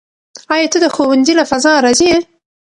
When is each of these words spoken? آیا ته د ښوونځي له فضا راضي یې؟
آیا 0.53 0.67
ته 0.73 0.77
د 0.81 0.85
ښوونځي 0.95 1.33
له 1.39 1.43
فضا 1.51 1.71
راضي 1.83 2.05
یې؟ 2.11 2.17